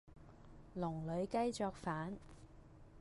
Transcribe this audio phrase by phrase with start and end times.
[0.75, 2.17] 籠裏雞作反